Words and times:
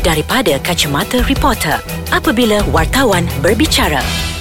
daripada 0.00 0.56
kacamata 0.60 1.20
reporter 1.28 1.76
apabila 2.08 2.64
wartawan 2.72 3.28
berbicara. 3.44 4.00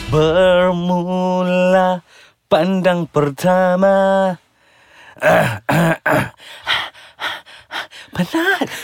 Bermula 0.09 2.01
pandang 2.49 3.05
pertama 3.05 4.33
Penat 8.15 8.67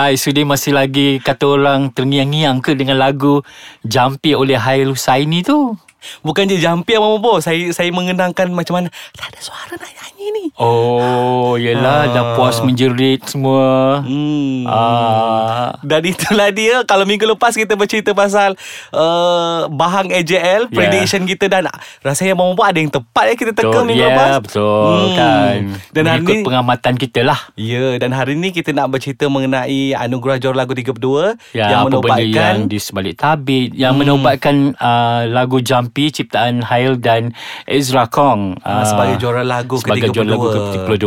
Hai, 0.00 0.16
Sudi 0.16 0.48
masih 0.48 0.72
lagi 0.72 1.20
kata 1.20 1.44
orang 1.44 1.92
terngiang-ngiang 1.92 2.64
ke 2.64 2.72
dengan 2.72 2.96
lagu 2.96 3.44
Jampi 3.84 4.32
oleh 4.32 4.56
Hairul 4.56 4.96
Husaini 4.96 5.44
tu? 5.44 5.76
Bukan 6.20 6.46
je 6.46 6.56
jampi 6.56 6.94
Abang 6.94 7.16
Bobo 7.16 7.38
Saya 7.38 7.70
saya 7.70 7.88
mengenangkan 7.90 8.48
macam 8.50 8.78
mana 8.78 8.88
Tak 9.12 9.30
ada 9.30 9.40
suara 9.40 9.74
nak 9.74 9.90
nyanyi 9.90 10.26
ni 10.30 10.44
Oh, 10.54 11.56
yelah 11.56 12.10
dah 12.10 12.36
puas 12.36 12.60
menjerit 12.60 13.24
semua. 13.24 14.00
Hmm. 14.02 14.68
Ah. 14.68 15.72
Dan 15.80 16.04
itulah 16.04 16.50
dia 16.50 16.82
Kalau 16.84 17.04
minggu 17.04 17.24
lepas 17.26 17.52
kita 17.52 17.74
bercerita 17.74 18.12
pasal 18.12 18.54
uh, 18.90 19.66
Bahang 19.68 20.10
AJL 20.10 20.62
Yeah. 20.70 20.76
Prediction 20.76 21.24
kita 21.24 21.46
Dan 21.46 21.66
rasanya 22.00 22.32
Abang 22.32 22.52
Bobo 22.52 22.62
ada 22.62 22.76
yang 22.76 22.88
tepat 22.88 23.24
ya 23.26 23.34
Kita 23.34 23.52
teka 23.52 23.68
Betul, 23.70 23.84
minggu 23.86 24.02
ya, 24.02 24.10
lepas 24.10 24.30
betul 24.42 24.68
Hmm. 24.90 25.14
kan. 25.14 25.58
Dan 25.90 26.04
hari 26.04 26.20
Mengikut 26.20 26.36
ni 26.36 26.44
pengamatan 26.44 26.94
kita 26.96 27.20
lah. 27.22 27.40
Ya 27.54 27.96
dan 27.96 28.10
hari 28.10 28.34
ni 28.34 28.50
kita 28.50 28.70
nak 28.70 28.88
bercerita 28.88 29.26
mengenai 29.26 29.92
Anugerah 29.94 30.36
Juara 30.36 30.56
Lagu 30.58 30.72
32 30.72 31.36
Ya, 31.52 31.74
Yang 31.74 31.80
menobatkan 31.88 32.28
yang 32.30 32.58
di 32.66 32.78
sebalik 32.78 33.14
tabit 33.16 33.72
Yang 33.72 33.92
hmm. 33.92 34.00
menobatkan 34.00 34.54
uh, 34.76 35.22
lagu 35.26 35.58
Jampi 35.60 35.89
Ciptaan 35.90 36.62
Hail 36.62 36.94
dan 36.94 37.34
Ezra 37.66 38.06
Kong 38.06 38.62
Ah, 38.62 38.84
sebagai 38.84 39.18
juara 39.18 39.42
lagu 39.42 39.76
Sebagai 39.76 40.08
ke-32. 40.08 40.14
juara 40.14 40.28
lagu 40.28 40.46
ke-32 40.46 41.06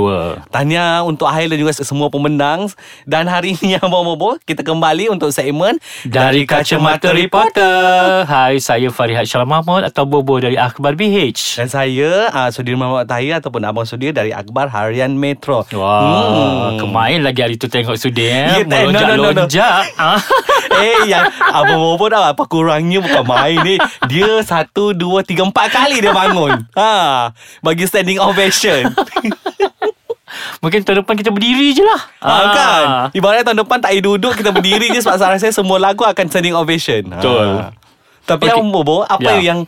Tahniah 0.50 1.02
untuk 1.02 1.26
Ahil 1.26 1.48
dan 1.48 1.58
juga 1.58 1.72
semua 1.76 2.08
pemenang 2.08 2.68
Dan 3.04 3.26
hari 3.26 3.56
ini 3.56 3.78
Abang 3.82 4.04
Bobo 4.04 4.36
Kita 4.40 4.62
kembali 4.62 5.08
untuk 5.08 5.30
segmen 5.30 5.78
Dari 6.04 6.44
Kacamata 6.44 7.14
Reporter 7.14 8.26
Hai, 8.26 8.58
saya 8.58 8.90
Farihat 8.90 9.24
Syarah 9.24 9.46
Mahmud 9.46 9.82
Atau 9.82 10.04
Bobo 10.04 10.38
dari 10.38 10.56
Akhbar 10.56 10.94
BH 10.94 11.58
Dan 11.62 11.68
saya 11.68 12.28
uh, 12.30 12.50
Sudir 12.50 12.76
Muhammad 12.76 13.06
Tahir 13.06 13.38
Ataupun 13.38 13.62
Abang 13.62 13.86
Sudir 13.86 14.12
Dari 14.12 14.30
Akbar 14.30 14.68
Harian 14.68 15.14
Metro 15.14 15.64
Wah, 15.72 16.74
hmm. 16.74 16.80
kemain 16.80 17.20
lagi 17.22 17.40
hari 17.40 17.56
tu 17.56 17.68
tengok 17.68 17.96
Sudir 17.96 18.26
Ya, 18.34 18.60
eh. 18.64 18.66
tak, 18.66 18.90
no, 18.90 19.00
no, 19.00 19.16
no, 19.16 19.30
no. 19.32 19.46
Ah. 19.96 20.18
Eh 20.74 21.06
yang 21.06 21.30
Abang 21.40 21.78
Bobo 21.78 22.10
dah 22.10 22.34
Apa 22.34 22.46
kurangnya 22.46 22.98
Bukan 22.98 23.24
main 23.24 23.58
ni 23.62 23.76
Dia 24.10 24.42
satu 24.74 24.90
Dua 24.92 25.22
Tiga 25.22 25.46
Empat 25.46 25.70
kali 25.70 26.02
dia 26.02 26.10
bangun 26.10 26.66
ha, 26.74 27.30
Bagi 27.62 27.86
standing 27.86 28.18
ovation 28.18 28.90
Mungkin 30.66 30.82
tahun 30.82 31.06
depan 31.06 31.14
kita 31.14 31.30
berdiri 31.30 31.78
je 31.78 31.86
lah 31.86 32.02
Ha, 32.18 32.34
kan 32.50 32.86
Ibaratnya 33.14 33.46
tahun 33.46 33.60
depan 33.62 33.78
tak 33.78 33.94
payah 33.94 34.02
duduk 34.04 34.34
Kita 34.34 34.50
berdiri 34.50 34.90
je 34.90 34.98
Sebab 34.98 35.16
saya 35.16 35.38
rasa 35.38 35.54
semua 35.54 35.78
lagu 35.78 36.02
Akan 36.02 36.26
standing 36.26 36.58
ovation 36.58 37.06
Betul. 37.06 37.62
ha. 37.62 37.70
Tapi 38.26 38.42
Okey. 38.44 38.54
Abang 38.56 38.74
Bobo 38.74 39.06
Apa 39.06 39.38
Ya. 39.38 39.54
yang 39.54 39.62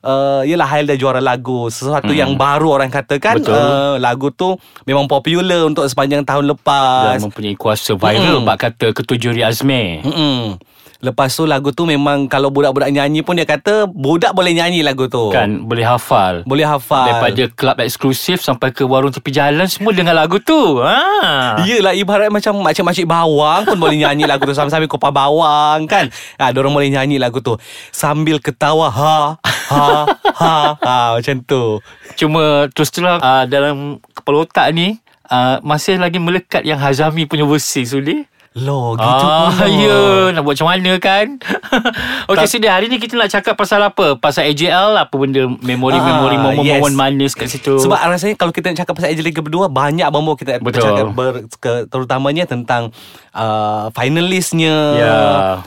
Uh, 0.00 0.40
yelah 0.44 0.64
Hail 0.64 0.88
dah 0.88 0.96
juara 0.96 1.20
lagu 1.20 1.68
Sesuatu 1.68 2.08
Hmm. 2.08 2.16
yang 2.16 2.32
baru 2.32 2.72
orang 2.74 2.88
katakan 2.88 3.36
Betul. 3.36 3.52
uh, 3.52 4.00
Lagu 4.00 4.32
tu 4.32 4.56
Memang 4.84 5.04
popular 5.04 5.60
Untuk 5.62 5.84
sepanjang 5.84 6.24
tahun 6.24 6.48
lepas 6.50 7.20
Dan 7.20 7.28
mempunyai 7.28 7.52
kuasa 7.52 7.92
viral 7.92 8.40
Mm-mm. 8.40 8.48
Bak 8.48 8.56
kata 8.62 8.96
ketujuh 8.96 9.36
Riazmi 9.36 10.00
Mm-mm. 10.00 10.56
Lepas 11.00 11.32
tu 11.32 11.48
lagu 11.48 11.72
tu 11.72 11.88
memang 11.88 12.28
Kalau 12.28 12.52
budak-budak 12.52 12.92
nyanyi 12.92 13.24
pun 13.24 13.32
Dia 13.32 13.48
kata 13.48 13.88
Budak 13.88 14.36
boleh 14.36 14.52
nyanyi 14.52 14.84
lagu 14.84 15.08
tu. 15.08 15.32
Kan 15.32 15.64
boleh 15.64 15.80
hafal. 15.80 16.44
Boleh 16.44 16.68
hafal. 16.68 17.08
Daripada 17.08 17.42
kelab 17.56 17.80
eksklusif 17.80 18.44
Sampai 18.44 18.76
ke 18.76 18.84
warung 18.84 19.08
tepi 19.08 19.32
jalan 19.32 19.64
Semua 19.64 19.96
dengar 19.96 20.12
lagu 20.12 20.36
tu. 20.44 20.76
Ha. 20.84 21.64
Yelah 21.64 21.96
ibarat 21.96 22.28
macam 22.28 22.60
Makcik-makcik 22.60 23.08
bawang 23.08 23.64
pun 23.64 23.80
boleh 23.80 23.96
nyanyi 23.96 24.28
lagu 24.28 24.44
tu. 24.44 24.52
Sambil-sambil 24.52 24.92
kopa 24.92 25.08
bawang 25.08 25.88
kan? 25.88 26.12
Ha, 26.36 26.52
Diorang 26.52 26.76
boleh 26.76 26.92
nyanyi 26.92 27.16
lagu 27.16 27.40
tu. 27.40 27.56
Sambil 27.88 28.36
ketawa 28.36 28.92
Ha 28.92 29.40
Ha 29.72 29.88
Ha 30.36 30.56
ha 30.76 30.98
Macam 31.16 31.36
tu. 31.48 31.80
Cuma 32.20 32.68
terus 32.76 32.92
terang 32.92 33.24
uh, 33.24 33.48
Dalam 33.48 34.04
kepala 34.12 34.44
otak 34.44 34.68
ni 34.76 35.00
uh, 35.32 35.64
Masih 35.64 35.96
lagi 35.96 36.20
melekat 36.20 36.60
yang 36.68 36.76
Hazami 36.76 37.24
punya 37.24 37.48
versi 37.48 37.88
Sudi 37.88 38.20
Loh 38.50 38.98
gitu 38.98 39.06
Ah, 39.06 39.54
pula 39.54 39.66
ya, 39.78 39.98
nak 40.34 40.42
buat 40.42 40.58
macam 40.58 40.66
mana 40.68 40.98
kan? 40.98 41.38
Okey, 42.26 42.34
Tak- 42.34 42.50
Sudi, 42.50 42.66
hari 42.66 42.90
ni 42.90 42.98
kita 42.98 43.14
nak 43.14 43.30
cakap 43.30 43.54
pasal 43.54 43.78
apa? 43.78 44.18
Pasal 44.18 44.50
AJL, 44.50 44.98
apa 44.98 45.14
benda 45.14 45.46
memori-memori 45.46 46.34
Ah, 46.34 46.42
momen-momen 46.44 46.90
yes. 46.90 46.98
manis 46.98 47.32
kat 47.32 47.46
situ. 47.46 47.78
Sebab 47.78 47.94
rasanya 47.94 48.34
kalau 48.34 48.50
kita 48.50 48.74
nak 48.74 48.82
cakap 48.82 48.98
pasal 48.98 49.14
Angel 49.14 49.22
Liga 49.22 49.38
berdua 49.38 49.70
Banyak 49.70 50.02
bambu 50.08 50.34
kita 50.34 50.58
Betul. 50.58 50.82
bercakap 50.82 51.06
ber, 51.10 51.32
ke, 51.54 51.86
Terutamanya 51.86 52.42
tentang 52.44 52.90
uh, 53.30 53.86
Finalistnya 53.92 54.76
Ya. 54.92 55.14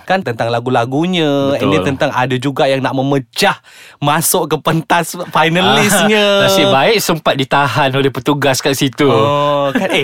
Kan 0.04 0.20
tentang 0.22 0.52
lagu-lagunya 0.52 1.56
Betul. 1.56 1.64
Ini 1.66 1.78
tentang 1.86 2.12
ada 2.12 2.36
juga 2.36 2.68
yang 2.68 2.84
nak 2.84 2.92
memecah 2.94 3.64
Masuk 3.98 4.52
ke 4.52 4.56
pentas 4.60 5.16
finalistnya 5.32 6.20
Ah, 6.20 6.42
Nasib 6.46 6.68
baik 6.68 7.00
sempat 7.00 7.40
ditahan 7.40 7.96
oleh 7.96 8.12
petugas 8.12 8.60
kat 8.60 8.76
situ. 8.76 9.08
Oh 9.08 9.72
kan 9.72 9.88
eh 9.90 10.04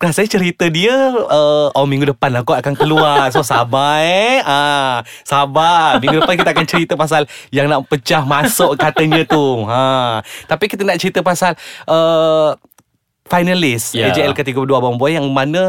Rasanya 0.00 0.40
cerita 0.40 0.64
dia 0.72 1.12
uh, 1.12 1.68
Oh 1.76 1.84
minggu 1.84 2.08
depan 2.16 2.32
lah 2.32 2.40
Kau 2.40 2.56
akan 2.56 2.72
keluar 2.72 3.28
So 3.36 3.44
sabar 3.44 4.00
eh 4.00 4.40
ah, 4.40 5.04
Sabar 5.28 6.00
Minggu 6.00 6.24
depan 6.24 6.40
kita 6.40 6.56
akan 6.56 6.64
cerita 6.64 6.96
pasal 6.96 7.28
Yang 7.52 7.66
nak 7.68 7.80
pecah 7.84 8.24
masuk 8.24 8.80
katanya 8.80 9.28
tu 9.28 9.68
ha. 9.68 10.24
Tapi 10.48 10.72
kita 10.72 10.88
nak 10.88 10.96
cerita 10.96 11.20
pasal 11.20 11.52
uh, 11.84 12.56
Finalis 13.28 13.92
Ya. 13.92 14.08
yeah. 14.08 14.16
AJL 14.16 14.32
ke-32 14.32 14.72
Abang 14.72 14.96
Boy 14.96 15.20
Yang 15.20 15.28
mana 15.28 15.62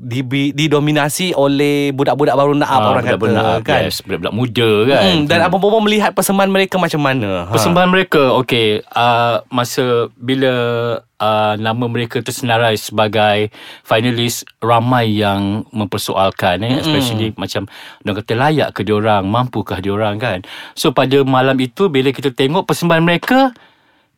di, 0.00 0.22
didominasi 0.54 1.36
oleh 1.36 1.92
budak-budak 1.92 2.32
baru 2.32 2.56
nak 2.56 2.70
up 2.70 2.80
Ah, 2.80 2.88
orang 2.94 3.04
kata 3.04 3.18
budak-budak 3.20 3.44
nak, 3.44 3.60
kan. 3.66 3.80
yes, 3.84 4.00
budak-budak 4.00 4.34
muda 4.34 4.70
kan. 4.88 5.02
Hmm, 5.02 5.20
dan 5.28 5.38
Abang 5.44 5.60
Bobo 5.60 5.78
melihat 5.82 6.16
persembahan 6.16 6.48
mereka 6.48 6.80
macam 6.80 7.00
mana? 7.04 7.50
Ha. 7.50 7.52
Persembahan 7.52 7.90
mereka 7.90 8.22
Okey 8.40 8.80
uh, 8.86 9.44
Masa 9.50 10.08
Bila 10.16 10.52
uh, 11.02 11.54
Nama 11.58 11.84
mereka 11.84 12.22
tersenarai 12.22 12.78
Sebagai 12.80 13.50
Finalis 13.84 14.46
Ramai 14.62 15.10
yang 15.20 15.66
Mempersoalkan 15.74 16.62
eh? 16.64 16.80
Especially 16.80 17.34
Macam 17.36 17.66
Orang 18.00 18.16
kata 18.22 18.32
layak 18.38 18.70
ke 18.72 18.86
diorang 18.86 19.26
Mampukah 19.28 19.82
diorang 19.82 20.16
kan 20.16 20.40
So 20.72 20.94
pada 20.94 21.20
malam 21.26 21.58
itu 21.60 21.90
Bila 21.90 22.14
kita 22.14 22.32
tengok 22.32 22.64
Persembahan 22.64 23.04
mereka 23.04 23.52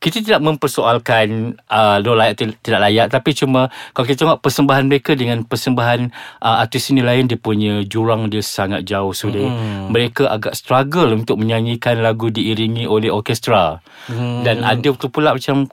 kita 0.03 0.19
tidak 0.19 0.43
mempersoalkan 0.43 1.55
uh, 1.71 2.03
Diorang 2.03 2.27
layak 2.27 2.35
ti- 2.35 2.59
tidak 2.59 2.81
layak 2.91 3.07
Tapi 3.07 3.31
cuma 3.39 3.71
Kalau 3.95 4.03
kita 4.03 4.27
tengok 4.27 4.43
persembahan 4.43 4.85
mereka 4.91 5.15
Dengan 5.15 5.47
persembahan 5.47 6.11
uh, 6.43 6.57
Artis 6.59 6.91
ini 6.91 7.07
lain 7.07 7.31
Dia 7.31 7.39
punya 7.39 7.87
jurang 7.87 8.27
dia 8.27 8.43
sangat 8.43 8.83
jauh 8.83 9.15
So 9.15 9.31
dia, 9.31 9.47
Mereka 9.87 10.27
agak 10.27 10.59
struggle 10.59 11.15
Untuk 11.15 11.39
menyanyikan 11.39 12.03
lagu 12.03 12.35
Diiringi 12.35 12.91
oleh 12.91 13.15
orkestra. 13.15 13.79
Hmm. 14.11 14.43
Dan 14.43 14.67
ada 14.67 14.91
tu 14.99 15.07
pula 15.07 15.39
macam 15.39 15.71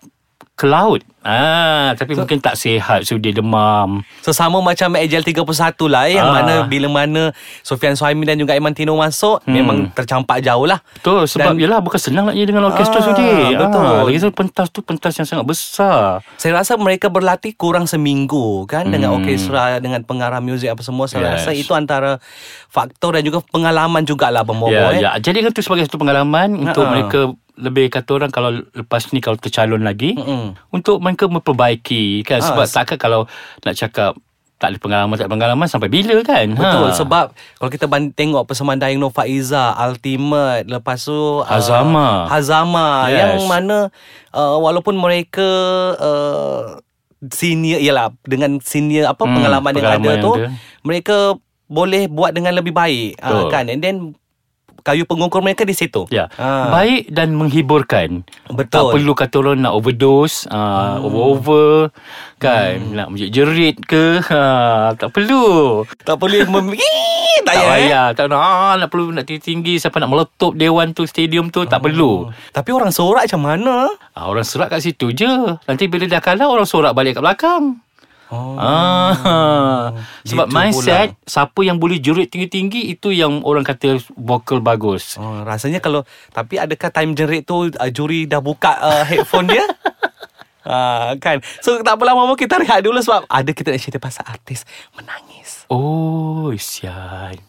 Ke 0.59 0.67
laut 0.67 0.99
ah, 1.23 1.95
Tapi 1.95 2.11
so, 2.11 2.19
mungkin 2.19 2.37
tak 2.37 2.53
sihat 2.53 3.01
So 3.01 3.15
dia 3.15 3.31
demam 3.31 4.03
So 4.19 4.29
sama 4.29 4.59
macam 4.59 4.91
AJL 4.91 5.23
31 5.23 5.47
lah 5.87 6.03
eh, 6.05 6.19
Yang 6.19 6.27
Ah. 6.27 6.35
mana 6.35 6.53
Bila 6.65 6.87
mana 6.89 7.21
Sofian 7.61 7.95
Suhaimi 7.95 8.23
dan 8.23 8.35
juga 8.35 8.51
Iman 8.53 8.75
Tino 8.75 8.91
masuk 8.93 9.39
hmm. 9.39 9.47
Memang 9.49 9.77
tercampak 9.89 10.43
jauh 10.43 10.67
lah 10.67 10.83
Betul 10.93 11.23
Sebab 11.25 11.55
Dan- 11.55 11.61
yelah 11.61 11.79
Bukan 11.79 11.95
senang 11.97 12.27
nak 12.27 12.35
dengan 12.35 12.67
orkestra 12.67 12.99
Ah, 12.99 13.05
so 13.05 13.11
dia 13.13 13.55
betul. 13.55 14.03
Lagi 14.03 14.19
satu 14.19 14.35
pentas 14.35 14.67
tu 14.67 14.79
Pentas 14.81 15.15
yang 15.15 15.23
sangat 15.23 15.45
besar 15.45 16.19
Saya 16.35 16.51
rasa 16.53 16.75
mereka 16.75 17.07
berlatih 17.07 17.55
kurang 17.55 17.87
seminggu 17.87 18.67
kan 18.67 18.83
Dengan 18.83 19.09
Hmm. 19.09 19.23
orkestra 19.23 19.79
Dengan 19.79 20.03
pengarah 20.03 20.39
muzik 20.39 20.67
apa 20.67 20.83
semua 20.83 21.07
Saya 21.07 21.23
Yes. 21.31 21.31
rasa 21.39 21.51
itu 21.53 21.71
antara 21.71 22.19
Faktor 22.67 23.15
dan 23.15 23.23
juga 23.23 23.39
pengalaman 23.45 24.03
jugalah 24.03 24.43
Bobo 24.43 24.67
Ya, 24.67 24.91
eh. 24.91 24.99
ya. 24.99 25.11
Jadi 25.15 25.39
kan 25.39 25.49
tu 25.49 25.63
sebagai 25.63 25.87
satu 25.87 25.95
pengalaman 25.95 26.53
untuk 26.59 26.83
Ha-ha. 26.83 26.91
mereka 26.91 27.19
lebih 27.59 27.85
kata 27.87 28.09
orang 28.13 28.29
kalau 28.29 28.49
lepas 28.71 29.11
ni 29.11 29.19
kalau 29.19 29.35
tercalon 29.35 29.81
lagi 29.81 30.15
Mm-mm. 30.15 30.55
untuk 30.69 30.97
mereka 30.97 31.27
memperbaiki 31.27 32.23
kan 32.23 32.39
Ha, 32.39 32.45
sebab 32.45 32.65
takkan 32.65 32.97
kalau 32.97 33.21
nak 33.61 33.75
cakap 33.75 34.15
tak 34.55 34.67
ada 34.69 34.77
pengalaman 34.77 35.13
tak 35.13 35.25
ada 35.25 35.33
pengalaman 35.33 35.67
sampai 35.67 35.87
bila 35.87 36.19
kan 36.21 36.51
Betul 36.51 36.85
Ha. 36.85 36.91
sebab 36.93 37.25
kalau 37.55 37.69
kita 37.69 37.85
ban- 37.85 38.11
tengok 38.11 38.43
persembahan 38.43 38.79
Daing 38.81 38.97
Nur 38.97 39.07
Faiza, 39.09 39.71
Ultimate, 39.73 40.65
lepas 40.65 40.99
tu 41.01 41.11
uh, 41.11 41.43
Hazama. 41.45 42.27
Hazama 42.27 42.87
Yes. 43.05 43.17
yang 43.17 43.33
mana 43.45 43.87
uh, 44.31 44.55
walaupun 44.57 44.95
mereka 44.95 45.47
uh, 45.95 46.79
senior 47.29 47.77
ialah 47.77 48.15
dengan 48.21 48.59
senior 48.59 49.07
apa 49.07 49.21
Hmm, 49.21 49.35
pengalaman, 49.37 49.69
yang 49.69 49.77
pengalaman 49.77 49.99
ada 50.01 50.11
yang 50.13 50.23
tu 50.23 50.33
ada. 50.37 50.47
mereka 50.81 51.17
boleh 51.67 52.07
buat 52.07 52.31
dengan 52.31 52.51
lebih 52.53 52.71
baik 52.71 53.19
uh, 53.19 53.45
kan 53.47 53.67
and 53.67 53.79
then 53.79 54.15
kayu 54.81 55.03
pengukur 55.03 55.39
mereka 55.39 55.61
di 55.61 55.71
situ. 55.71 56.07
Ya. 56.07 56.27
Ha. 56.33 56.71
Baik 56.71 57.09
dan 57.09 57.33
menghiburkan. 57.33 58.23
Betul. 58.47 58.69
Tak 58.69 58.83
perlu 58.91 59.13
kata 59.13 59.35
orang 59.37 59.59
nak 59.59 59.73
overdose, 59.73 60.45
uh, 60.45 60.57
Hmm. 60.95 61.05
over-over 61.05 61.91
kan, 62.37 62.79
nak 62.89 63.07
menjerit 63.09 63.75
ke, 63.81 64.23
ha, 64.25 64.43
tak 64.93 65.11
perlu. 65.11 65.83
Tak 65.99 66.15
boleh 66.15 66.43
mem- 66.45 66.75
tak 67.39 67.45
Tak 67.45 67.55
payah. 67.55 67.63
eh? 67.63 67.71
payah 67.81 68.07
Tak 68.11 68.25
nak 68.27 68.41
ah, 68.41 68.73
Nak 68.75 68.89
perlu 68.89 69.09
nak 69.09 69.23
tinggi-tinggi 69.23 69.79
Siapa 69.79 69.95
nak 69.95 70.11
meletup 70.11 70.53
Dewan 70.53 70.91
tu 70.91 71.07
Stadium 71.07 71.47
tu 71.47 71.63
Tak 71.63 71.79
perlu 71.79 72.27
Tapi 72.51 72.69
orang 72.69 72.91
sorak 72.91 73.25
macam 73.25 73.41
mana? 73.41 73.87
ah, 74.11 74.25
Orang 74.27 74.43
sorak 74.43 74.67
kat 74.69 74.83
situ 74.83 75.15
je 75.15 75.31
Nanti 75.63 75.87
bila 75.87 76.03
dah 76.05 76.19
kalah 76.19 76.45
Orang 76.45 76.67
sorak 76.67 76.91
balik 76.91 77.15
kat 77.15 77.23
belakang 77.23 77.79
Oh. 78.29 78.55
Ah. 78.61 79.93
Sebab 80.29 80.47
Gitu 80.49 80.55
mindset 80.55 81.17
siapa 81.25 81.59
yang 81.65 81.81
boleh 81.81 81.97
jerit 81.97 82.29
tinggi-tinggi 82.29 82.93
itu 82.93 83.09
yang 83.09 83.41
orang 83.41 83.65
kata 83.65 83.97
vokal 84.13 84.61
bagus. 84.61 85.17
Oh, 85.17 85.41
rasanya 85.41 85.81
kalau 85.81 86.05
tapi 86.29 86.61
adakah 86.61 86.93
time 86.93 87.17
generate 87.17 87.49
tu 87.49 87.73
uh, 87.73 87.89
juri 87.89 88.29
dah 88.29 88.41
buka 88.41 88.77
uh, 88.77 89.03
headphone 89.05 89.49
dia? 89.49 89.65
Ah, 90.69 91.17
kan. 91.17 91.41
So 91.65 91.81
tak 91.81 91.97
apa 91.97 92.03
lama 92.05 92.29
kita 92.37 92.61
rehat 92.61 92.85
dulu 92.85 93.01
sebab 93.01 93.25
ada 93.25 93.51
kita 93.57 93.73
nak 93.73 93.81
cerita 93.81 93.97
pasal 93.97 94.21
artis 94.29 94.69
menangis. 94.93 95.65
Oh, 95.65 96.53
sian. 96.61 97.41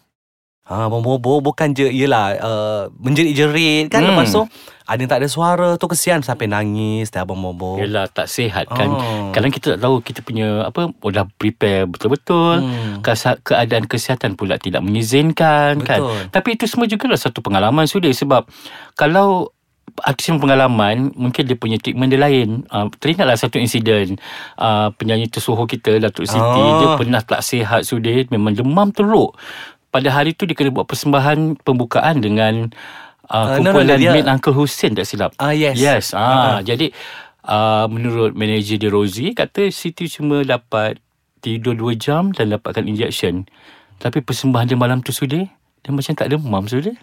Ha, 0.71 0.87
bobo 0.87 1.43
bukan 1.43 1.75
je 1.75 1.91
Yelah 1.91 2.39
uh, 2.39 2.83
Menjerit-jerit 2.95 3.91
kan 3.91 4.07
hmm. 4.07 4.15
Lepas 4.15 4.31
tu 4.31 4.47
Ada 4.91 5.07
yang 5.07 5.11
tak 5.15 5.19
ada 5.23 5.29
suara 5.31 5.69
tu 5.79 5.87
kesian. 5.87 6.19
Sampai 6.19 6.51
nangis 6.51 7.07
Dah 7.15 7.23
abang 7.23 7.39
bobo 7.39 7.79
Yelah 7.79 8.11
tak 8.11 8.27
sihat 8.27 8.67
kan. 8.67 8.91
Oh. 8.91 9.31
Kadang 9.31 9.55
kita 9.55 9.79
tak 9.79 9.87
tahu 9.87 10.03
Kita 10.03 10.19
punya 10.19 10.67
apa 10.67 10.91
oh, 10.91 11.11
Dah 11.15 11.23
prepare 11.39 11.87
betul-betul. 11.87 12.59
Hmm. 12.59 12.99
Keadaan 13.47 13.87
kesihatan 13.87 14.35
pula 14.35 14.59
Tidak 14.59 14.83
mengizinkan 14.83 15.79
kan. 15.79 15.99
Betul. 16.03 16.19
Tapi 16.35 16.49
itu 16.59 16.67
semua 16.67 16.91
juga 16.91 17.07
lah 17.07 17.15
Satu 17.15 17.39
pengalaman 17.39 17.87
sudah 17.87 18.11
Sebab 18.11 18.51
Kalau 18.99 19.55
Artis 20.03 20.27
yang 20.31 20.43
pengalaman 20.43 21.15
Mungkin 21.15 21.43
dia 21.47 21.55
punya 21.55 21.79
treatment 21.79 22.11
dia 22.11 22.19
lain. 22.19 22.67
Uh, 22.67 22.91
Teringatlah 22.99 23.39
satu 23.39 23.59
insiden. 23.59 24.19
Uh, 24.59 24.91
Penyanyi 24.99 25.31
tersohor 25.31 25.71
kita 25.71 25.99
Datuk 26.03 26.27
Siti. 26.27 26.39
Oh. 26.39 26.79
Dia 26.83 26.87
pernah 26.99 27.23
tak 27.23 27.43
sihat 27.47 27.87
sudah 27.87 28.27
Memang 28.27 28.59
demam 28.59 28.91
teruk. 28.91 29.39
Pada 29.91 30.07
hari 30.11 30.31
tu 30.35 30.47
Dia 30.47 30.55
kena 30.55 30.71
buat 30.71 30.87
persembahan 30.87 31.63
Pembukaan 31.63 32.23
dengan 32.23 32.71
uh, 33.31 33.35
Ah, 33.47 33.57
no, 33.57 33.71
no, 33.71 33.79
Kumpulan 33.79 33.95
dia- 33.95 34.11
Maid 34.11 34.27
Uncle 34.27 34.51
Hussein 34.53 34.91
tak 34.91 35.07
silap 35.07 35.31
Ah, 35.39 35.55
yes. 35.55 35.73
Yes 35.73 36.05
ah, 36.11 36.19
Ah. 36.19 36.59
Jadi 36.59 36.91
uh, 37.43 37.87
Menurut 37.87 38.35
manager 38.35 38.75
dia 38.75 38.87
Rosie 38.87 39.31
Kata 39.31 39.65
Siti 39.67 40.05
cuma 40.05 40.43
dapat 40.43 40.99
Tidur 41.39 41.73
2 41.73 41.95
jam 41.95 42.29
Dan 42.29 42.51
dapatkan 42.51 42.83
injection 42.83 43.47
Tapi 43.97 44.19
persembahan 44.19 44.67
dia 44.67 44.75
malam 44.75 44.99
tu 44.99 45.09
sudah 45.09 45.47
Dia 45.79 45.89
macam 45.89 46.11
tak 46.11 46.27
demam 46.27 46.67
sudah 46.67 46.93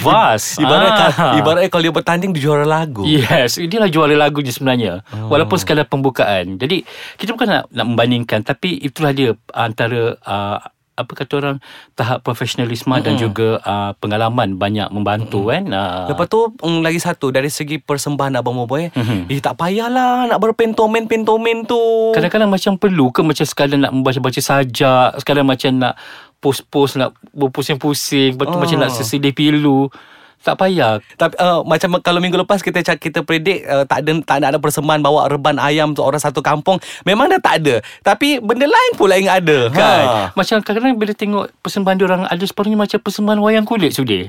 Vas 0.00 0.56
Ibarat, 0.62 0.90
ah. 1.12 1.34
ibaratnya 1.36 1.68
kalau 1.68 1.84
dia 1.84 1.92
bertanding 1.92 2.30
Dia 2.32 2.42
juara 2.42 2.64
lagu 2.64 3.04
Yes 3.04 3.58
Inilah 3.58 3.86
juara 3.86 4.16
lagunya 4.16 4.48
sebenarnya 4.48 5.04
oh. 5.04 5.28
Walaupun 5.28 5.54
sekadar 5.54 5.84
pembukaan 5.84 6.56
Jadi 6.56 6.82
Kita 7.14 7.30
bukan 7.30 7.46
nak, 7.46 7.64
nak 7.70 7.86
membandingkan 7.86 8.40
Tapi 8.40 8.80
itulah 8.80 9.12
dia 9.12 9.34
Antara 9.50 10.16
uh, 10.16 10.58
Apa 10.98 11.12
kata 11.14 11.32
orang 11.38 11.56
Tahap 11.94 12.26
profesionalisme 12.26 12.90
mm-hmm. 12.90 13.06
Dan 13.06 13.14
juga 13.14 13.62
uh, 13.62 13.94
Pengalaman 13.96 14.58
Banyak 14.58 14.90
membantu 14.90 15.46
mm-hmm. 15.46 15.70
kan 15.70 15.78
uh, 15.78 16.06
Lepas 16.10 16.26
tu 16.26 16.50
um, 16.58 16.82
Lagi 16.82 16.98
satu 16.98 17.30
Dari 17.30 17.46
segi 17.46 17.78
persembahan 17.78 18.34
Abang 18.34 18.58
Bobo 18.58 18.74
eh, 18.74 18.90
Mhm. 18.90 19.30
eh 19.30 19.38
tak 19.38 19.54
payahlah 19.54 20.26
Nak 20.26 20.38
berpentomen-pentomen 20.42 21.64
tu 21.64 22.10
Kadang-kadang 22.10 22.50
macam 22.50 22.74
perlu 22.74 23.14
ke 23.14 23.22
Macam 23.22 23.46
sekadar 23.46 23.78
nak 23.78 23.94
membaca-baca 23.94 24.40
sajak 24.42 25.22
Sekadar 25.22 25.46
macam 25.46 25.70
nak 25.78 25.94
Post-post 26.38 26.98
Nak 26.98 27.14
berpusing-pusing 27.30 28.34
Oh. 28.38 28.58
macam 28.58 28.80
nak 28.80 28.90
sesedih 28.90 29.30
pilu 29.30 29.86
Tak 30.42 30.54
payah. 30.58 31.02
Tapi 31.18 31.34
uh, 31.42 31.66
macam 31.66 31.98
kalau 31.98 32.22
minggu 32.22 32.38
lepas 32.38 32.62
kita 32.62 32.80
kita 32.96 33.26
predict 33.26 33.66
uh, 33.66 33.84
tak 33.84 34.06
ada 34.06 34.10
tak 34.22 34.38
ada 34.40 34.58
persembahan 34.58 35.02
bawa 35.02 35.26
reban 35.26 35.58
ayam 35.58 35.92
untuk 35.92 36.06
orang 36.06 36.22
satu 36.22 36.40
kampung 36.40 36.78
memang 37.02 37.26
dah 37.26 37.42
tak 37.42 37.64
ada. 37.64 37.82
Tapi 38.06 38.38
benda 38.38 38.66
lain 38.66 38.92
pula 38.94 39.18
yang 39.18 39.30
ada 39.30 39.68
Kan? 39.70 40.04
Ha. 40.06 40.24
Macam 40.32 40.62
kadang-kadang 40.62 40.98
bila 40.98 41.12
tengok 41.12 41.44
Persembahan 41.60 41.96
diorang 41.98 42.22
Ada 42.24 42.44
separuhnya 42.48 42.78
macam 42.78 42.98
Persembahan 43.00 43.38
wayang 43.42 43.66
kulit 43.68 43.92
sudah 43.94 44.28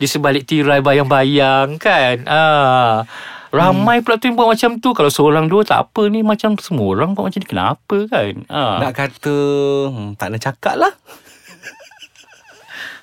Di 0.00 0.06
sebalik 0.08 0.48
tirai 0.48 0.82
bayang-bayang 0.82 1.78
Kan? 1.78 2.26
Ah. 2.26 3.06
Ramai 3.52 4.00
pula 4.00 4.16
tu 4.16 4.32
yang 4.32 4.36
buat 4.40 4.48
macam 4.48 4.80
tu. 4.80 4.96
Kalau 4.96 5.12
seorang 5.12 5.44
dua 5.44 5.60
tak 5.60 5.84
apa 5.84 6.08
ni. 6.08 6.24
Macam 6.24 6.56
semua 6.56 6.96
orang 6.96 7.12
buat 7.12 7.28
macam 7.28 7.40
ni. 7.44 7.48
Kenapa 7.52 7.96
kan? 8.08 8.32
Ah. 8.48 8.80
Nak 8.80 8.92
kata 8.96 9.36
hmm, 9.92 10.16
tak 10.16 10.32
nak 10.32 10.40
cakap 10.40 10.74
lah. 10.80 10.92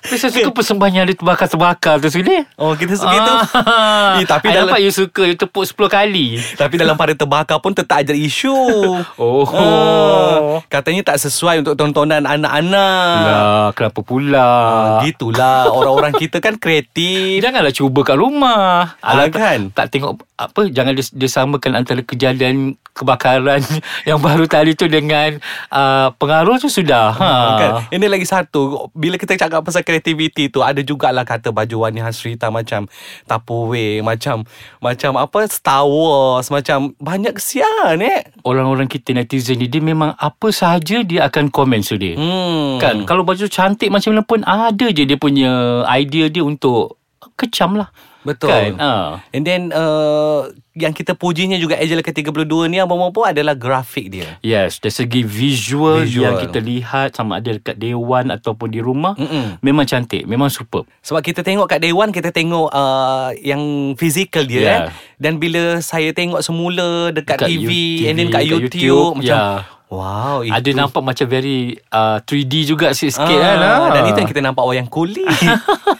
Tapi 0.00 0.16
saya 0.16 0.32
suka 0.32 0.50
persembahan 0.50 0.92
yang 0.92 1.04
dia 1.04 1.14
terbakar-terbakar 1.14 2.00
tu 2.00 2.08
sudah 2.10 2.42
Oh 2.56 2.72
kita 2.72 2.96
suka 2.96 3.12
itu. 3.12 3.32
Ah. 3.52 4.16
Eh, 4.16 4.24
tapi 4.24 4.48
I 4.48 4.52
dalam 4.52 4.68
nampak 4.68 4.80
you 4.80 4.90
suka 4.90 5.22
You 5.22 5.36
tepuk 5.36 5.62
10 5.62 5.76
kali 5.86 6.26
tapi 6.56 6.74
dalam 6.74 6.96
pada 6.96 7.12
terbakar 7.12 7.58
pun 7.58 7.72
tetap 7.72 8.00
ada 8.00 8.12
isu. 8.12 8.52
Oh. 9.20 9.44
Ah, 9.46 10.64
katanya 10.66 11.04
tak 11.04 11.20
sesuai 11.20 11.60
untuk 11.60 11.74
tontonan 11.74 12.24
anak-anak. 12.24 13.20
Lah 13.20 13.68
kenapa 13.72 14.00
pula 14.00 14.40
Ah, 14.40 15.00
gitulah 15.02 15.68
orang-orang 15.68 16.12
kita 16.14 16.40
kan 16.40 16.56
kreatif. 16.56 17.40
Janganlah 17.40 17.70
cuba 17.70 18.00
kat 18.02 18.16
rumah 18.16 18.96
Alah, 19.00 19.28
tak- 19.28 19.36
kan? 19.36 19.60
Tak 19.70 19.86
tengok 19.90 20.12
apa 20.36 20.68
Jangan 20.68 20.92
dis, 20.92 21.12
disamakan 21.12 21.76
antara 21.76 22.00
kejadian 22.00 22.76
kebakaran 22.92 23.60
Yang 24.08 24.18
baru 24.18 24.44
tadi 24.46 24.72
tu 24.72 24.88
dengan 24.88 25.36
uh, 25.68 26.08
Pengaruh 26.16 26.56
tu 26.56 26.68
sudah 26.68 27.12
ha. 27.12 27.30
Kan? 27.56 27.70
Ini 27.92 28.06
lagi 28.08 28.24
satu 28.24 28.88
Bila 28.92 29.20
kita 29.20 29.36
cakap 29.36 29.60
pasal 29.60 29.84
kreativiti 29.90 30.46
tu 30.46 30.62
Ada 30.62 30.86
jugalah 30.86 31.26
kata 31.26 31.50
baju 31.50 31.84
Wani 31.84 31.98
Hasrita 31.98 32.48
Macam 32.54 32.86
Tupperware 33.26 34.06
Macam 34.06 34.46
Macam 34.78 35.18
apa 35.18 35.50
Star 35.50 35.82
Wars 35.82 36.48
Macam 36.54 36.94
Banyak 37.02 37.34
kesian 37.34 37.98
eh. 37.98 38.30
Orang-orang 38.46 38.86
kita 38.86 39.10
netizen 39.10 39.58
ni 39.58 39.66
Dia 39.66 39.82
memang 39.82 40.14
apa 40.14 40.54
sahaja 40.54 41.02
Dia 41.02 41.26
akan 41.26 41.50
komen 41.50 41.82
sudah 41.82 42.14
Hmm. 42.14 42.78
Kan? 42.80 43.04
Kalau 43.04 43.22
baju 43.26 43.44
cantik 43.50 43.90
macam 43.92 44.14
mana 44.14 44.22
pun 44.22 44.40
Ada 44.46 44.88
je 44.94 45.04
dia 45.04 45.18
punya 45.18 45.82
Idea 45.90 46.30
dia 46.30 46.46
untuk 46.46 46.96
Kecam 47.36 47.76
lah 47.76 47.90
Betul 48.20 48.48
Kan 48.48 48.72
ha. 48.76 48.92
And 49.32 49.42
then 49.42 49.72
uh, 49.72 50.44
Yang 50.70 51.02
kita 51.02 51.12
pujinya 51.12 51.56
juga 51.56 51.74
Agile 51.74 52.00
ke-32 52.00 52.46
ni 52.66 52.76
Abang 52.76 52.96
Mampu 52.96 53.24
adalah 53.24 53.52
grafik 53.52 54.08
dia 54.08 54.36
Yes, 54.40 54.78
dari 54.78 54.92
segi 54.92 55.20
visual, 55.20 56.04
Visual. 56.04 56.24
yang 56.24 56.34
kita 56.38 56.58
lihat 56.58 57.12
sama 57.12 57.38
ada 57.38 57.50
dekat 57.50 57.74
dewan 57.74 58.28
ataupun 58.28 58.68
di 58.68 58.78
rumah, 58.78 59.12
Mm-mm. 59.14 59.58
memang 59.60 59.84
cantik, 59.84 60.24
memang 60.24 60.46
superb. 60.46 60.84
Sebab 61.00 61.20
kita 61.20 61.40
tengok 61.40 61.66
kat 61.66 61.80
Dewan 61.80 62.10
Kita 62.10 62.28
tengok 62.28 62.68
uh, 62.68 63.32
Yang 63.36 63.62
fizikal 63.96 64.44
dia 64.44 64.60
Yeah. 64.60 64.78
yeah. 64.88 64.92
Dan 65.16 65.36
bila 65.36 65.80
saya 65.80 66.12
tengok 66.12 66.40
semula 66.40 67.08
Dekat, 67.10 67.40
Dekat 67.40 67.48
TV, 67.48 67.68
YouTube, 67.68 68.06
And 68.06 68.14
then 68.14 68.28
kat 68.28 68.42
YouTube, 68.44 68.68
YouTube, 68.78 69.12
Macam 69.20 69.36
yeah. 69.36 69.58
Wow 69.90 70.46
itu 70.46 70.54
Ada 70.54 70.70
nampak 70.70 71.02
macam 71.02 71.26
very 71.26 71.74
uh, 71.90 72.22
3D 72.22 72.62
juga 72.62 72.94
sikit-sikit 72.94 73.26
ah, 73.34 73.42
kan. 73.42 73.56
ah. 73.58 73.88
Dan 73.90 74.02
itu 74.06 74.18
yang 74.22 74.30
kita 74.30 74.38
nampak 74.38 74.62
wayang 74.62 74.86
kulit 74.86 75.26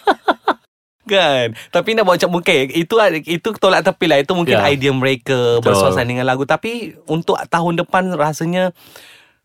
Kan 1.11 1.47
Tapi 1.69 1.93
nak 1.93 2.05
buat 2.05 2.17
macam 2.17 2.31
mungkin 2.33 2.71
Itu 2.71 2.95
itu 3.27 3.49
tolak 3.55 3.83
tepi 3.83 4.07
lah 4.07 4.19
Itu 4.19 4.33
mungkin 4.33 4.55
Ya. 4.55 4.71
idea 4.71 4.91
mereka 4.91 5.59
Betul. 5.59 5.67
Bersuasana 5.67 6.07
dengan 6.07 6.23
lagu 6.23 6.43
Tapi 6.43 6.95
Untuk 7.05 7.35
tahun 7.45 7.75
depan 7.77 8.15
Rasanya 8.15 8.71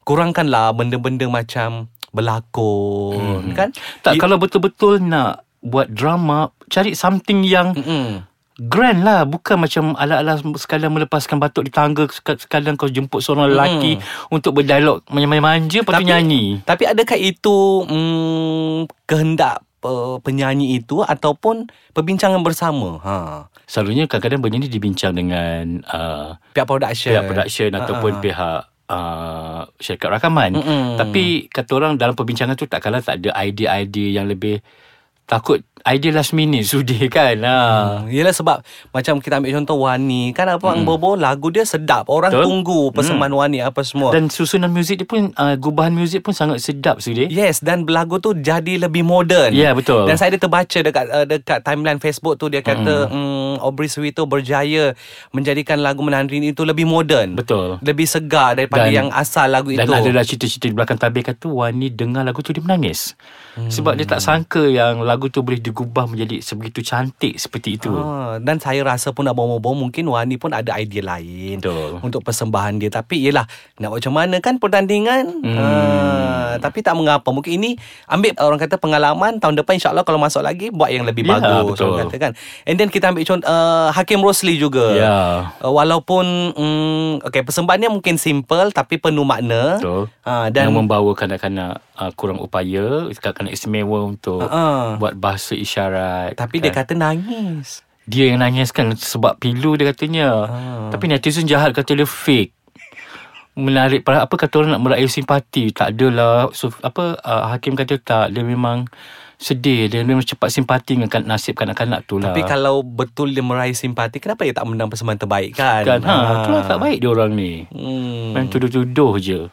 Kurangkanlah 0.02 0.72
Benda-benda 0.72 1.26
macam 1.26 1.90
Berlakon 2.10 3.18
Hmm. 3.44 3.52
Kan 3.52 3.70
Tak, 4.00 4.16
I- 4.16 4.20
kalau 4.20 4.38
betul-betul 4.38 5.02
nak 5.02 5.44
buat 5.60 5.90
drama, 5.90 6.54
cari 6.68 6.94
something 6.94 7.42
yang 7.42 7.74
Mm-mm. 7.74 8.22
grand 8.62 9.02
lah. 9.02 9.26
Bukan 9.26 9.58
macam 9.58 9.98
ala-ala 9.98 10.38
sekadar 10.56 10.88
melepaskan 10.88 11.42
batuk 11.42 11.66
di 11.66 11.74
tangga, 11.74 12.06
sek- 12.06 12.38
sekadar 12.40 12.70
kau 12.76 12.86
jemput 12.86 13.20
seorang 13.20 13.50
lelaki 13.50 13.98
untuk 14.30 14.54
berdialog 14.54 15.02
manja-manja, 15.10 15.82
lepas 15.82 15.98
Tapi- 15.98 16.06
nyanyi. 16.06 16.62
Tapi 16.62 16.84
adakah 16.86 17.18
itu 17.18 17.58
mm, 17.84 18.78
Kehendak 19.04 19.66
Penyanyi 20.22 20.78
itu 20.78 21.06
Ataupun 21.06 21.70
Perbincangan 21.94 22.42
bersama 22.42 23.00
ha. 23.04 23.16
Selalunya 23.66 24.06
kadang-kadang 24.06 24.46
benda 24.46 24.58
ni 24.62 24.70
dibincang 24.70 25.18
dengan 25.18 25.82
uh, 25.90 26.38
Pihak 26.54 26.70
production 26.70 27.18
pihak 27.18 27.26
production 27.26 27.70
ataupun 27.74 28.12
ah. 28.14 28.22
pihak 28.22 28.60
uh, 28.90 29.62
syarikat 29.82 30.10
rakaman. 30.20 30.52
Mm-mm. 30.58 30.98
Tapi 30.98 31.50
kata 31.50 31.72
orang 31.74 31.98
dalam 31.98 32.14
perbincangan 32.14 32.54
tu 32.54 32.70
tak 32.70 32.86
kalah 32.86 33.02
tak 33.02 33.26
ada 33.26 33.34
idea-idea 33.42 34.22
yang 34.22 34.30
lebih 34.30 34.62
takut 35.26 35.66
idea 35.86 36.12
last 36.14 36.34
minute 36.34 36.66
sudi 36.72 36.98
kan. 37.08 37.38
Ha. 37.46 37.58
Hmm, 38.02 38.10
yelah 38.10 38.34
sebab 38.34 38.62
Macam 38.90 39.22
kita 39.22 39.38
ambil 39.38 39.54
contoh 39.62 39.78
Wani 39.86 40.34
Kan 40.34 40.50
apa 40.50 40.74
hmm. 40.74 40.88
Bobo 40.88 41.14
Lagu 41.14 41.54
dia 41.54 41.68
sedap 41.68 42.10
Orang 42.10 42.34
Betul. 42.34 42.44
tunggu 42.48 42.80
Persembahan 42.96 43.34
Wani 43.34 43.60
apa 43.62 43.86
semua 43.86 44.10
Dan 44.10 44.34
susunan 44.34 44.72
muzik 44.74 45.04
dia 45.04 45.08
pun 45.08 45.30
uh, 45.36 45.56
gubahan 45.60 45.94
muzik 45.94 46.26
pun 46.26 46.34
sangat 46.34 46.64
sedap 46.64 47.04
sudi. 47.04 47.30
Yes 47.30 47.62
dan 47.62 47.86
lagu 47.86 48.18
tu 48.22 48.34
jadi 48.38 48.78
lebih 48.78 49.02
moden. 49.06 49.54
Ya, 49.54 49.74
betul. 49.74 50.06
Dan 50.06 50.18
saya 50.18 50.34
ada 50.34 50.40
terbaca 50.42 50.78
dekat 50.82 51.06
uh, 51.10 51.26
dekat 51.26 51.60
timeline 51.66 52.00
Facebook 52.02 52.38
tu 52.38 52.50
dia 52.50 52.62
kata 52.62 53.10
mm. 53.10 53.64
Aubrey 53.64 53.90
Suwito 53.90 54.26
berjaya 54.30 54.94
menjadikan 55.34 55.82
lagu 55.82 56.06
Menandrin 56.06 56.46
itu 56.46 56.62
lebih 56.62 56.86
moden. 56.86 57.34
Betul. 57.34 57.82
Lebih 57.82 58.06
segar 58.06 58.58
daripada 58.58 58.88
Dan- 58.90 58.94
yang 58.94 59.08
asal 59.10 59.50
lagu 59.50 59.74
Dan 59.74 59.90
itu. 59.90 59.94
adalah 59.94 60.22
cerita-cerita 60.22 60.66
di 60.70 60.76
belakang 60.76 61.00
tabir 61.02 61.26
kata 61.26 61.50
Wani 61.50 61.90
dengar 61.90 62.22
lagu 62.22 62.46
tu 62.46 62.54
dia 62.54 62.62
menangis. 62.62 63.18
Hmm. 63.58 63.72
Sebab 63.72 63.98
dia 63.98 64.06
tak 64.06 64.22
sangka 64.22 64.68
yang 64.68 65.02
lagu 65.02 65.32
tu 65.32 65.42
boleh 65.42 65.60
digubah 65.76 66.08
menjadi 66.08 66.40
sebegitu 66.40 66.80
cantik 66.80 67.36
seperti 67.36 67.76
itu. 67.76 67.92
Ah, 67.92 68.40
dan 68.40 68.64
saya 68.64 68.80
rasa 68.88 69.12
pun 69.12 69.28
nak 69.28 69.36
bawa-bawa 69.36 69.76
mungkin 69.76 70.08
Wani 70.08 70.40
pun 70.40 70.56
ada 70.56 70.72
idea 70.80 71.04
lain 71.04 71.60
Betul. 71.60 72.00
untuk 72.00 72.24
persembahan 72.24 72.80
dia. 72.80 72.88
Tapi 72.88 73.28
yelah 73.28 73.44
nak 73.76 73.92
buat 73.92 74.00
macam 74.00 74.16
mana 74.16 74.40
kan 74.40 74.56
pertandingan. 74.56 75.44
Hmm. 75.44 75.60
Ah, 75.60 76.54
tapi 76.64 76.80
tak 76.80 76.96
mengapa. 76.96 77.28
Mungkin 77.28 77.60
ini 77.60 77.76
ambil 78.08 78.32
orang 78.40 78.56
kata 78.64 78.80
pengalaman 78.80 79.44
tahun 79.44 79.60
depan 79.60 79.76
insyaAllah 79.76 80.08
kalau 80.08 80.16
masuk 80.16 80.40
lagi 80.40 80.72
buat 80.72 80.88
yang 80.96 81.04
lebih 81.04 81.28
Ya, 81.28 81.42
bagus. 81.44 81.76
betul. 81.76 81.92
Orang 81.92 82.08
kata 82.08 82.16
kan. 82.22 82.32
And 82.64 82.80
then 82.80 82.88
kita 82.88 83.12
ambil 83.12 83.28
contoh 83.28 83.44
uh, 83.52 83.92
Hakim 83.92 84.24
Rosli 84.24 84.56
juga. 84.56 84.96
Ya. 84.96 85.18
Uh, 85.60 85.76
walaupun 85.76 86.56
mm, 86.56 87.28
okay, 87.28 87.44
persembahannya 87.44 87.92
mungkin 87.92 88.16
simple 88.16 88.72
tapi 88.72 88.96
penuh 88.96 89.28
makna. 89.28 89.76
Betul. 89.84 90.08
Ah, 90.24 90.48
dan 90.48 90.72
yang 90.72 90.80
membawa 90.80 91.12
kanak-kanak 91.12 91.84
uh, 91.96 92.12
kurang 92.12 92.38
upaya, 92.38 93.08
kanak-kanak 93.10 93.52
istimewa 93.52 94.04
untuk 94.04 94.44
Ah. 94.44 94.96
buat 94.96 95.14
bahasa 95.14 95.54
isyarat. 95.54 96.36
tapi 96.36 96.60
kan. 96.60 96.64
dia 96.64 96.72
kata 96.74 96.94
nangis. 96.94 97.82
dia 98.06 98.30
yang 98.30 98.38
nangis 98.38 98.70
kan 98.70 98.92
sebab 98.92 99.36
pilu 99.36 99.74
dia 99.74 99.90
katanya. 99.90 100.30
Ah. 100.46 100.88
Tapi 100.88 101.08
netizen 101.08 101.44
jahat 101.44 101.72
kata 101.72 101.96
dia 101.96 102.06
fake. 102.06 102.54
Menarik 103.56 104.04
apa 104.04 104.30
kata 104.30 104.54
orang 104.58 104.76
nak 104.76 104.84
meraih 104.84 105.08
simpati 105.08 105.72
tak 105.72 105.96
adalah 105.96 106.52
so, 106.52 106.76
apa 106.82 107.16
uh, 107.18 107.48
hakim 107.50 107.72
kata 107.72 107.96
tak 107.98 108.26
dia 108.30 108.44
memang 108.44 108.84
sedih 109.36 109.88
dia 109.88 110.04
memang 110.04 110.22
cepat 110.22 110.48
simpati 110.50 110.96
dengan 110.96 111.08
kan- 111.08 111.24
nasib 111.24 111.56
kanak-kanak 111.56 112.04
tu 112.04 112.20
lah 112.20 112.30
Tapi 112.30 112.44
kalau 112.44 112.84
betul 112.84 113.32
dia 113.32 113.40
meraih 113.40 113.72
simpati 113.72 114.20
kenapa 114.20 114.44
dia 114.44 114.52
tak 114.52 114.64
menang 114.66 114.88
persembahan 114.88 115.18
terbaik 115.18 115.56
kan? 115.56 115.84
kan 115.84 116.00
ha 116.02 116.44
lah 116.46 116.64
tak 116.66 116.80
baik 116.80 117.00
dia 117.00 117.10
orang 117.10 117.32
ni 117.32 117.64
Hmm. 117.66 118.32
main 118.32 118.48
tuduh-tuduh 118.48 119.20
je 119.20 119.48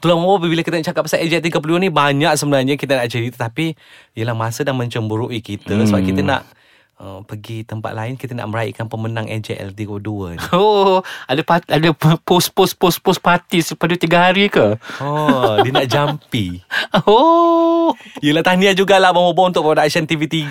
Itulah 0.00 0.16
Mama 0.16 0.40
bila 0.42 0.60
kita 0.64 0.80
nak 0.80 0.86
cakap 0.88 1.02
pasal 1.06 1.22
AJ 1.22 1.44
30 1.44 1.82
ni 1.82 1.88
banyak 1.92 2.32
sebenarnya 2.34 2.74
kita 2.80 2.96
nak 2.96 3.08
cerita 3.12 3.36
tapi 3.46 3.76
ialah 4.16 4.34
masa 4.34 4.64
dah 4.64 4.72
mencemburui 4.72 5.44
kita 5.44 5.76
hmm. 5.76 5.86
sebab 5.88 6.00
kita 6.02 6.20
nak 6.24 6.42
uh, 6.98 7.20
pergi 7.22 7.62
tempat 7.62 7.92
lain 7.92 8.14
kita 8.14 8.32
nak 8.32 8.48
meraihkan 8.48 8.86
pemenang 8.86 9.26
AJL 9.26 9.72
32 9.72 10.00
ni. 10.32 10.38
Oh, 10.56 11.00
ada 11.26 11.40
part, 11.42 11.62
ada 11.66 11.88
post 12.20 12.50
post 12.50 12.74
post 12.74 12.98
post 12.98 13.20
party 13.20 13.60
pada 13.74 13.94
tiga 13.94 14.18
hari 14.22 14.48
ke? 14.48 14.76
Oh, 14.98 15.60
dia 15.60 15.70
nak 15.70 15.86
jumpy. 15.86 16.60
Oh, 17.06 17.92
Yelah 18.18 18.40
tahniah 18.40 18.72
jugalah 18.72 19.12
Abang 19.12 19.28
Bobo 19.28 19.46
untuk 19.46 19.62
production 19.62 20.02
TV3 20.02 20.42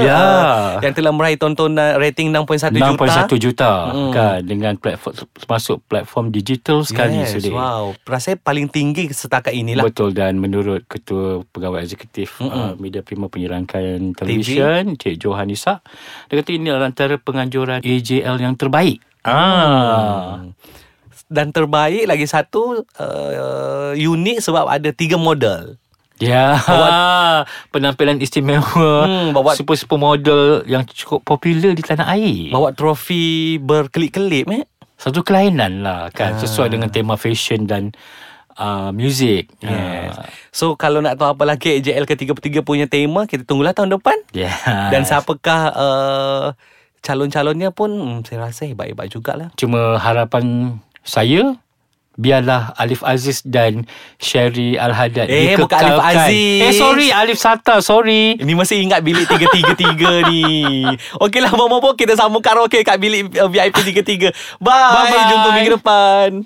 Ya. 0.00 0.16
uh, 0.16 0.68
Yang 0.80 0.98
telah 0.98 1.12
meraih 1.12 1.36
tontonan 1.36 1.94
rating 1.96 2.32
6.1 2.32 2.72
juta 2.72 3.28
6.1 3.28 3.36
juta 3.38 3.72
Mm. 3.90 4.10
kan 4.10 4.38
dengan 4.42 4.72
platform 4.74 5.14
masuk 5.46 5.78
platform 5.84 6.30
digital 6.30 6.82
sekali 6.82 7.20
yes, 7.20 7.36
sudah. 7.36 7.52
Wow 7.52 7.84
Rasanya 8.02 8.38
paling 8.40 8.66
tinggi 8.66 9.06
setakat 9.06 9.52
inilah 9.52 9.84
Betul 9.84 10.12
dan 10.12 10.38
menurut 10.38 10.82
Ketua 10.84 11.42
Pegawai 11.44 11.82
Eksekutif 11.82 12.40
uh, 12.40 12.74
Media 12.76 13.00
Prima 13.00 13.26
Penyerangkan 13.26 14.14
Television 14.14 14.96
Cik 14.96 15.20
Johan 15.20 15.46
Isak 15.48 15.84
dia 16.26 16.36
kata 16.36 16.50
ini 16.50 16.68
adalah 16.68 16.88
antara 16.88 17.14
penganjuran 17.16 17.80
AJL 17.80 18.36
yang 18.36 18.54
terbaik. 18.54 18.98
Ah. 19.20 20.40
Dan 21.26 21.50
terbaik 21.50 22.04
lagi 22.04 22.24
satu 22.24 22.82
uh, 22.96 23.92
Unik 23.94 24.38
sebab 24.40 24.66
ada 24.66 24.90
tiga 24.90 25.14
model 25.14 25.78
Ya, 26.16 26.58
penampilan 27.72 28.18
istimewa 28.18 29.06
Hmm, 29.06 29.32
bawa- 29.32 29.54
super-super 29.54 29.96
model 29.96 30.40
yang 30.64 30.84
cukup 30.84 31.22
popular 31.22 31.72
di 31.72 31.80
tanah 31.80 32.12
air. 32.12 32.50
Bawa 32.50 32.70
trofi 32.70 33.56
berkelip-kelip 33.56 34.46
eh 34.50 34.64
Satu 34.94 35.20
kelainan 35.20 35.80
lah 35.80 36.10
kan, 36.10 36.36
Ah. 36.36 36.38
sesuai 36.38 36.68
dengan 36.70 36.88
tema 36.88 37.16
fashion 37.16 37.64
dan 37.64 37.96
uh, 38.60 38.90
music. 38.92 39.48
Yes. 39.58 40.12
Ah. 40.14 40.28
So 40.52 40.76
kalau 40.76 41.00
nak 41.00 41.16
tahu 41.16 41.32
apa 41.32 41.48
lagi 41.48 41.80
AJL 41.80 42.04
ke-33 42.04 42.60
punya 42.60 42.84
tema 42.84 43.24
Kita 43.24 43.42
tunggulah 43.42 43.72
tahun 43.72 43.96
depan 43.96 44.18
Yeah. 44.30 44.52
Dan 44.90 45.02
siapakah 45.02 45.72
uh, 45.72 46.46
calon-calonnya 47.00 47.70
pun 47.70 47.90
hmm, 47.90 48.18
Saya 48.22 48.46
rasa 48.46 48.66
hebat-hebat 48.66 49.08
jugalah 49.08 49.48
Cuma 49.54 49.96
harapan 49.96 50.76
saya 51.00 51.56
biarlah 52.12 52.76
Alif 52.76 53.00
Aziz 53.00 53.40
dan 53.40 53.88
Sherry 54.18 54.76
Al-Haddad 54.76 55.24
Eh, 55.24 55.56
bukan. 55.56 55.78
Alif 55.78 56.02
Aziz. 56.04 56.60
Eh 56.60 56.72
sorry 56.74 57.08
Alif 57.08 57.38
Sata 57.38 57.80
sorry. 57.80 58.36
Ini 58.36 58.52
masih 58.52 58.82
ingat 58.82 59.00
bilik 59.00 59.24
333 59.24 60.28
ni 60.28 60.84
Okeylah 61.16 61.48
Abang 61.48 61.70
Bobo 61.70 61.94
Kita 61.94 62.12
sambung 62.14 62.42
karaoke 62.42 62.82
kat 62.82 62.98
bilik 62.98 63.32
uh, 63.34 63.48
VIP 63.48 63.72
33 63.96 64.34
Bye, 64.58 64.68
Bye-bye. 64.68 65.24
Jumpa 65.26 65.48
minggu 65.54 65.72
depan 65.74 66.44